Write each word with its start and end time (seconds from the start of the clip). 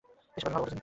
এইসব 0.37 0.45
আমি 0.47 0.53
ভালোমতো 0.53 0.71
জানি। 0.71 0.79